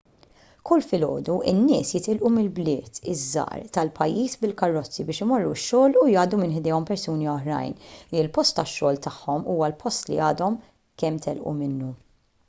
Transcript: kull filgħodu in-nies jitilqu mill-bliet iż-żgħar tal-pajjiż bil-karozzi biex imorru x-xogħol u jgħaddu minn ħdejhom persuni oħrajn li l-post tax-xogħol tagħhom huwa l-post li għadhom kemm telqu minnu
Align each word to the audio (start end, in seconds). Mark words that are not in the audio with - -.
kull 0.67 0.83
filgħodu 0.91 1.33
in-nies 1.49 1.89
jitilqu 1.95 2.29
mill-bliet 2.37 2.95
iż-żgħar 3.13 3.65
tal-pajjiż 3.77 4.37
bil-karozzi 4.45 5.05
biex 5.11 5.21
imorru 5.27 5.51
x-xogħol 5.57 5.99
u 6.03 6.07
jgħaddu 6.15 6.39
minn 6.43 6.55
ħdejhom 6.57 6.89
persuni 6.89 7.29
oħrajn 7.37 7.77
li 7.93 8.23
l-post 8.25 8.59
tax-xogħol 8.63 9.01
tagħhom 9.07 9.47
huwa 9.55 9.69
l-post 9.71 10.13
li 10.15 10.21
għadhom 10.31 10.59
kemm 11.03 11.25
telqu 11.31 11.55
minnu 11.63 11.93